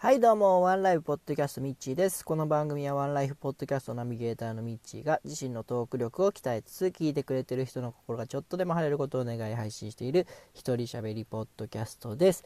[0.00, 2.24] はいどうも、ワンライフポッドキャストミッチーです。
[2.24, 12.44] この番組はワンライフポッドキャストナビゲーターのミッチーが自身のトーク力を鍛えつつ、聞いてくれてる人の心がちょっとでも晴れることを願い配信している一人喋りポッドキャストです。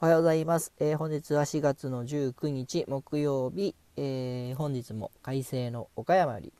[0.00, 0.72] おはようございます。
[0.78, 6.52] えー、本日は4月の19日木曜日、えー、本日も快晴の岡山より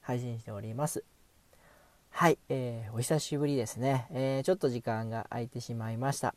[0.00, 1.02] 配信しております。
[2.10, 6.36] はい、えー、お久しぶりですね、えちょっと時間が空いてしまいました。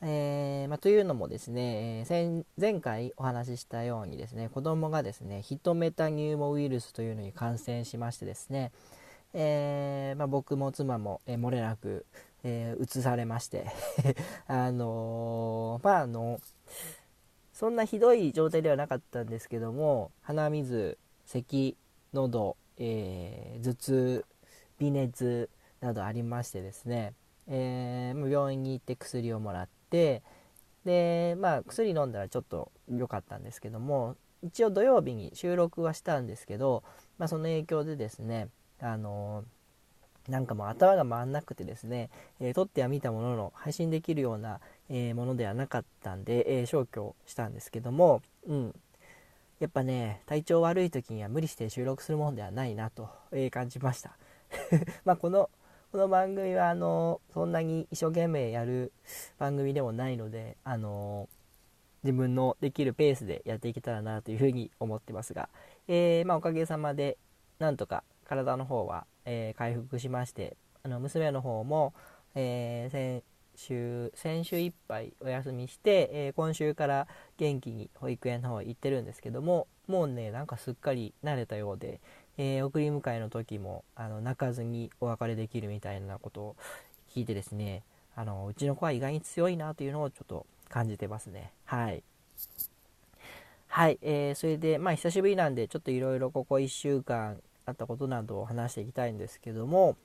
[0.00, 8.70] えー、まあ、というのもですね、え前回お話ししたようにですね子供がですねヒトメタニューモウイルスというのに感染しましてですね、
[9.34, 12.06] えー、まあ、僕も妻も、え漏れなく、
[12.44, 13.66] えー、されまして
[14.46, 16.40] あのまああの
[17.52, 21.76] そんなひどい状態ではなかったんですけども鼻水咳
[22.12, 24.24] 喉、え頭痛
[24.78, 27.14] 微熱などありましてですね、
[27.48, 30.22] え病院に行って薬をもらってって
[30.84, 36.84] でまあ薬飲んだらちょっと良かったんですけども一応土曜日に収録はしたんですけど、
[37.18, 38.48] まあ、その影響でですね
[38.80, 39.44] あの
[40.28, 48.74] なんかもう頭が回んなくてですね、えー、撮っては見たものの配信できるような、えー、ものではなかったんで、えー、消去したんですけども、うん、
[49.58, 54.16] やっぱね体調悪い時には無理して収録するもんではないなと、え感じました。
[55.04, 55.50] まあこの
[55.90, 58.92] この番組はあのそんなに一生懸命やる
[59.38, 61.30] 番組でもないのであの
[62.04, 65.48] 自分のできるペースでやっていけたらなというふうに思ってますが、
[65.88, 67.16] えー、まあ、おかげさまで
[67.58, 71.94] なんとか体の方は、えー、回復しましてあの娘の方も、
[72.34, 73.22] えー、先
[73.56, 77.08] 週先週いっぱいお休みして、え今週から
[77.38, 82.00] 元気に保育園の方行ってるんですけどももうねなんかすっかり慣れたようで
[82.38, 86.56] えー、送り迎えの時もあの泣かずにお別れできるみたいなことを
[87.14, 87.82] 聞いてですね
[88.16, 91.52] あのうちの子は意外に強いなというのをちょっと感じてますね。
[91.64, 92.02] はい。
[93.66, 99.96] はい、えー、それでまあ久しぶりなんでちょっといろいろここ1週間あったことなどを話していきたいんですけども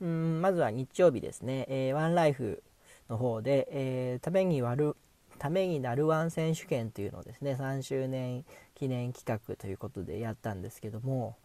[0.00, 2.62] うんまずは日曜日ですね、えー、ワンライフ
[3.10, 4.96] の方で、えー、ために割る
[5.38, 11.36] ためになるワン選手権というのをですね3周年記念企画ということでやったんですけども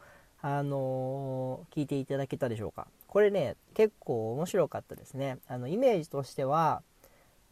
[0.41, 2.87] あのー、聞いていただけたでしょうか。
[3.07, 5.37] これね結構面白かったですね。
[5.47, 6.81] あのイメージとしては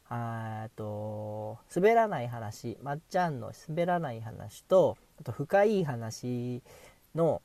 [0.10, 6.64] あと滑らない話まっちゃんの滑らない話とあと深い話
[7.14, 7.44] の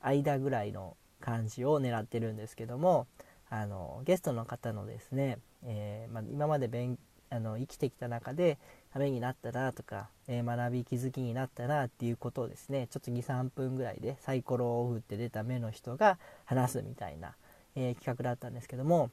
[0.00, 3.06] 間ぐらいの感じを狙ってるんですけども
[3.50, 6.98] あのゲストの方のですね、えー、まあ、今まで勉
[7.30, 8.58] あの生きてきた中で
[8.92, 17.34] ためになったなとか、えー、学び気づきになったなっていうことをですねちょっと23分ぐらいでサイコロを振って出た目の人が話すみたいな、
[17.76, 19.10] えー、企画だったんですけども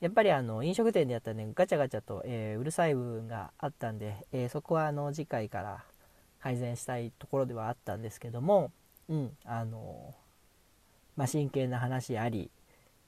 [0.00, 5.84] やっぱりあの飲食店でやったらねガチャガチャと、えー、うるさい部分があったんで、えそこはあの次回から
[6.40, 8.72] 改善したいところではあったんですけども
[9.08, 10.14] うんあの
[11.16, 12.50] まあ、真剣な話あり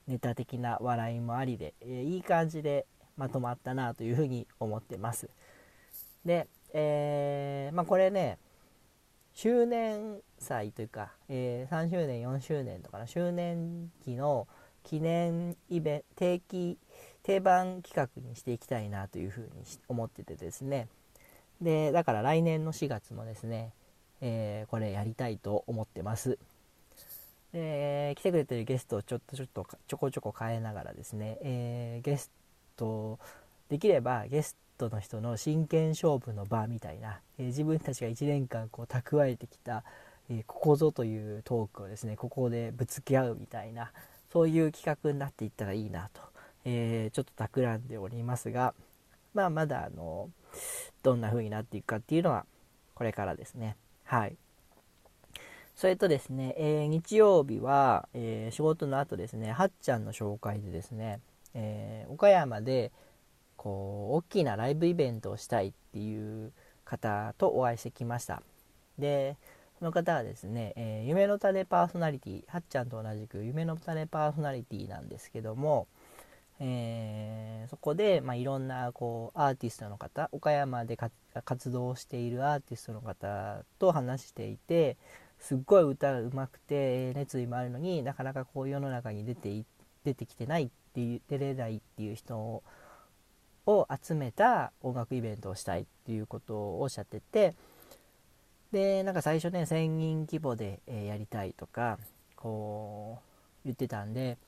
[0.06, 2.84] ネタ的な笑いもありで、えいい感じで
[3.16, 5.28] まとまったなというふうに思ってます。
[6.24, 8.38] で、えー、まあ、これね
[9.34, 14.46] 周年祭というか、えー、3周年4周年とかの周年期の
[14.84, 16.78] 記念イベント定期
[17.22, 19.48] 定番企画にしていきたいなというふうに
[19.88, 20.88] 思っててですね
[21.60, 23.72] でだから来年の4月もですね、
[24.20, 26.38] えー、これやりたいと思ってます
[27.52, 32.30] で来てくれてるゲストをちょっとちょっとちょこちょこ変えながらですね、えー、ゲス
[32.76, 33.18] と
[33.68, 39.84] できればゲストの人の真剣勝負の場みたいな、えー、自分たちが1年間こう蓄えてきた、
[40.30, 43.92] えー、ここぞというトークをですねここでぶつけ合うみたいな
[44.32, 46.20] そういう企画になっていったらいいなと、
[46.64, 48.74] えー、ちょっと企んでおりますが、
[49.32, 50.28] まあ、まだあの
[51.02, 52.44] どんな風になっていくかっていうのは
[52.94, 53.76] これからですね。
[54.04, 54.36] はい。
[55.74, 61.20] それとですね、え、日曜日は、え、仕事の後ですね、はっちゃんの紹介でですね、
[61.54, 62.92] えー、岡山で
[63.56, 66.52] こう大きなライブイベントをしたいっていう
[66.84, 68.42] 方とお会いしてきました。
[68.98, 69.36] で
[69.78, 75.88] その方はですね、えー、夢の種パーソナリティはっちゃんと同じく夢の種パーソナリティなんですけども、
[76.60, 80.96] えー、そこで、まあ、いろんなこうアーティストの方岡山で
[81.44, 84.96] 活動しているアーティストの方と話していて
[85.40, 89.64] すっごい歌がうまくて熱意もあるのになかなかこう世の中に出て
[90.04, 92.62] 出てきてないっっていう出れないっていう人を
[94.00, 97.54] 集めた音楽イベントをしたいっていうことをおっしゃってて
[98.70, 101.98] でなんか最初ね1000人規模で、えやりたいとか
[102.36, 104.38] こう言ってたんで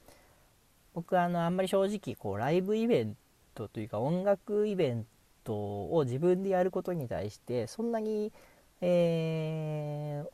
[0.94, 3.16] 僕はあのあんまり正直こうライブイベン
[3.54, 5.06] トというか音楽イベン
[5.42, 8.32] トを自分でやることに対してそんなに、
[8.80, 10.24] え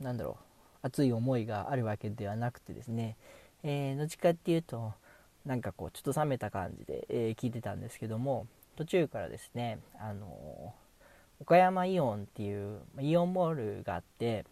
[0.00, 0.44] ー、なんだろう
[0.82, 3.16] 熱い思いがあるわけではなくてですね、
[3.62, 4.92] えー、どっちかっていうと
[5.46, 8.46] なんかこうちょっと冷めた感じで、えー、聞いてたんですけども
[8.76, 10.74] 途中からですねあの
[11.40, 14.44] 岡山イオンっていうイオンモールがあって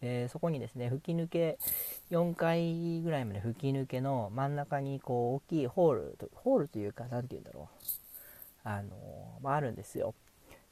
[0.00, 1.58] でそこにですね吹き抜け
[2.10, 7.90] 4階ぐらいまで吹き抜けの真ん中にこう大きいホールホールというか何て言うんだろう。
[8.62, 8.90] あの、
[9.42, 10.14] まあ、あるんですよ。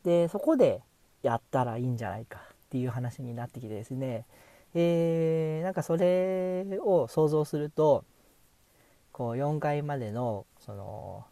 [0.04, 0.80] でそこで
[1.22, 4.24] やったらいいんじゃないかっていう話になってきてですね
[4.74, 8.04] えー、なんかそれを想像すると
[9.18, 11.24] こう4階までのその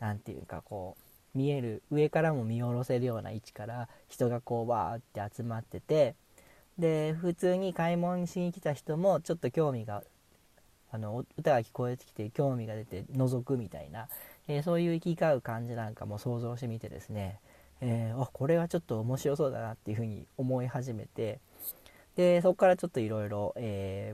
[0.00, 0.98] 何て言うかこ
[1.34, 6.14] う見える上からも見下ろせるような位置から人がこうわーって集まってて
[6.78, 10.02] で普通に買い物しに来た人もちょっと興味が
[10.92, 14.08] あの歌が聞こえてきて興味が出て覗くみたいな、
[14.46, 17.40] えー、そういう行き交う感じなんかも想像してみてですね、
[17.80, 21.40] えー、あこれはちょっと面白そうだなっていうふうに思い始めて
[22.16, 23.54] でそこからちょっといろいろ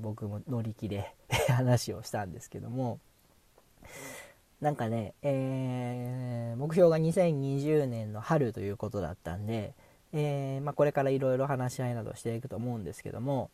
[0.01, 1.15] 僕も乗り気で
[1.49, 2.99] 話をしたんですけども
[4.61, 9.75] なんかね、えー、目標が2020年の春ということだったんで、
[10.13, 13.51] えー、まあ、これからいろいろ話し合いなどしていくと思うんですけども、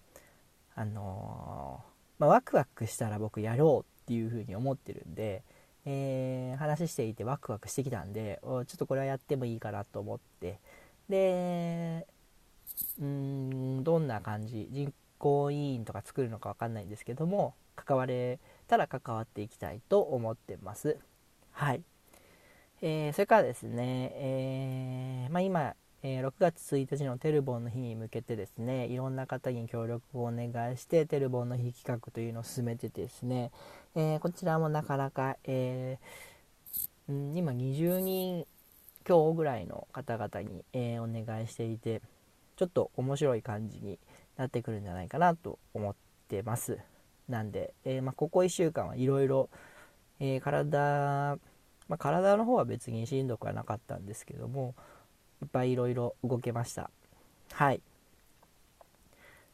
[0.74, 5.42] あのー、まあ、ワクワクしたら僕やろうっていうふうに思ってるんで、
[5.84, 10.58] えー、話していてワクワクしてきたんでちょっとこれはやってもいいかなと思って
[11.08, 12.06] で
[12.98, 18.38] うーんどんな感じ実行委員とか作るのか分かんないんですけども関われ
[18.68, 20.98] たら関わっていきたいと思ってます。
[21.52, 21.82] はい、
[22.82, 25.74] えー、それからですね、えー、まあ、今
[26.08, 33.50] えー、6月1日のテルボンの日に向けてですねいろんな方に協力をお願いしてテルボンの日企画というのを進めててですね、
[33.96, 38.46] え、こちらもなかなか、えー、今20人
[39.02, 42.02] 強ぐらいの方々に、えお願いしていて
[42.56, 43.98] ちょっと面白い感じに
[44.36, 45.94] なってくるんじゃないかなと思っ
[46.28, 46.78] てます
[47.28, 49.48] なんで、えまあ、ここ1週間はいろいろ
[50.42, 51.38] 体、
[51.88, 54.74] まあ、体の方は別にしんどくはなかったんですけども
[55.42, 56.90] いっぱいいろいろ動けました。
[57.52, 57.80] はい。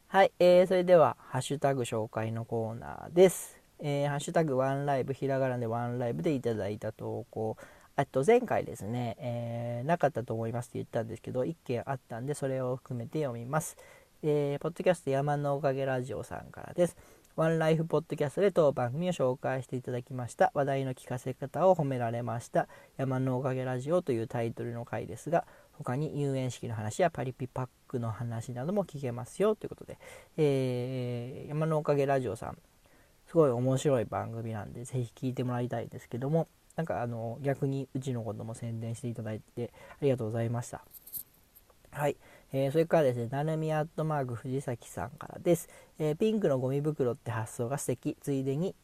[0.06, 3.58] はい、えー、それでは、ハッシュタグ紹介のコーナーです。
[3.80, 7.56] えー、ハッシュタグワンライブ、ひらがなでワンライブでいただいた投稿、
[7.96, 13.76] あと前回ですね、えー、なかったと思いますって言ったんですけど、1件あったんで、それを含めて読みます。
[14.22, 16.96] えー、ポッドキャスト山のおかげラジオさんからです。
[17.34, 20.52] ワンライフポッドキャストで当番組を紹介していただきました。
[20.54, 22.68] 話題の聞かせ方を褒められました。
[22.96, 29.98] 山のおかげラジオというタイトルの回ですが、他に遊園式の話やパリピパックの話なども聞けますよということで、
[30.36, 32.58] えー、山のおかげラジオさん、
[33.26, 40.82] すごい面白い番組なんで、ぜひ聞いてもらいたいんですけども、なんかあの逆にうちのことも宣伝していただいてありがとうございました。
[41.90, 42.16] はい。
[42.52, 45.68] えー、それからですね、なるみアットマーク藤崎さんからです。
[45.98, 48.16] えー、ピンクのゴミ袋って発想が素敵。
[48.20, 48.74] ついでに、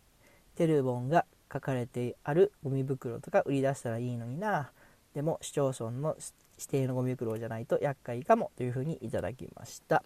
[0.57, 4.71] テルボンが書かれてあるゴミ袋とか売り出したらいいのにな。
[5.15, 6.17] でも市町村の
[6.59, 10.05] 指定のゴミ袋じゃないと厄介かもというふうにいただきました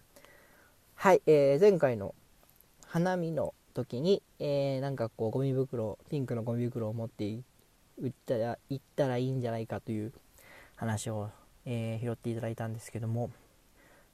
[0.95, 2.15] はい、えー、前回の
[2.87, 7.25] 花見の時に、えー、なんかこうゴミ袋ピンクのゴミ袋を持って
[7.99, 10.13] 売ったら行ったらいいんじゃないかという
[10.77, 11.31] 話を、
[11.65, 13.31] えー、拾っていただいたんですけども。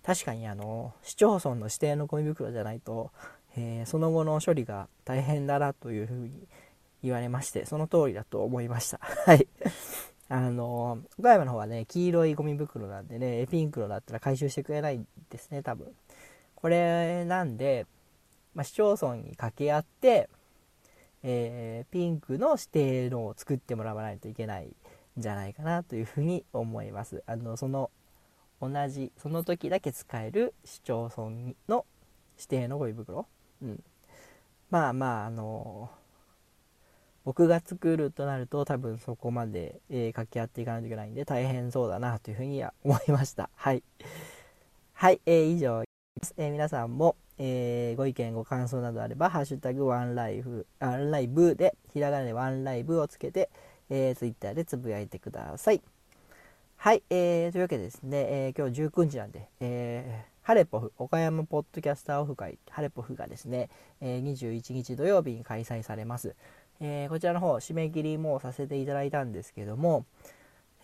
[0.05, 3.11] 確かにあの市町村の指定のゴミ袋じゃないと、
[3.57, 6.49] えー、その後の処理が大変だなというふうに
[7.03, 9.01] 言われましてその通りだと思いました。
[9.27, 9.47] はい。
[10.31, 15.95] あの、岡山の方はね、黄色いゴミ袋なんでね、ピンクのだったら回収してくれないんですね、多分。
[16.55, 17.87] これなんで、
[18.55, 20.29] まあ、市町村に掛け合って、
[21.23, 24.75] えー、ピンクの指定のを作ってもらわないといけないん
[25.17, 27.23] じゃないかなというふうに思います。
[27.27, 27.91] あの、その、
[28.61, 31.87] 同じ、その時だけ使える市町村の
[32.37, 33.27] 指定のゴミ袋？
[33.63, 33.83] うん。
[34.71, 35.91] まあまあ、あの
[37.25, 43.51] 僕が作るとなると多分そこまで、えー、掛け合っていかないといけないんで大変そうだなというふうには思いました。
[43.55, 43.83] はい。
[44.93, 45.88] はい、えー、以上。
[46.37, 53.51] えー、皆さんも、えー、ご意見、ご感想などあれば、ハッシュタグワンライフ、ワンライブで、ひらがなでワンライブをつけて、
[53.91, 55.83] えー、ツイッターでつぶやいてください。
[56.77, 63.69] はい、えー、というわけでですね、えー、今日19日なんで、えー、ハレポフ、岡山ポッドキャスターオフ会、ハレポフがですね、
[64.01, 66.35] えー、21日土曜日に開催されます。
[66.81, 70.07] えー、こちらの方締め切りもさせていただいたんですけども、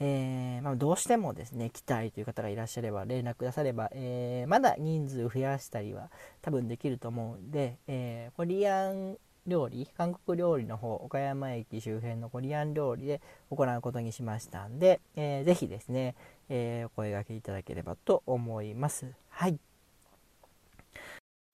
[0.00, 6.10] えー、まあ、どうしてもですね来たいという方がいらっしゃれば連絡くだされば、えー、まだ人数増やしたりは
[6.42, 13.20] 多分できると思うんで、えコリアン料理韓国料理の方岡山駅周辺のコリアン料理で
[13.50, 16.14] 行うことにしましたんで、えー、ぜひですね、
[16.48, 19.06] え、お声がけいただければと思います。
[19.28, 19.58] はい。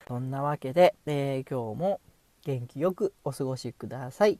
[0.07, 1.99] そんなわけで、えー、今日も
[2.43, 4.39] 元気よくお過ごしください。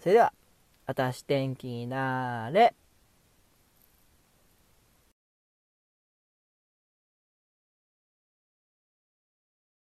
[0.00, 0.32] それでは、
[0.86, 2.74] あたし天気になれ。